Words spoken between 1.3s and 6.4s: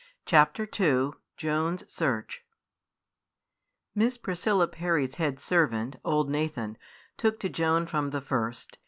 JOAN'S SEARCH Miss Priscilla Parry's head servant, old